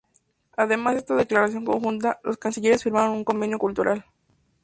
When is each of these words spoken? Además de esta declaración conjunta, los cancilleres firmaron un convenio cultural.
Además 0.57 0.95
de 0.95 0.99
esta 1.01 1.15
declaración 1.15 1.63
conjunta, 1.63 2.19
los 2.23 2.39
cancilleres 2.39 2.81
firmaron 2.81 3.11
un 3.17 3.23
convenio 3.23 3.59
cultural. 3.59 4.03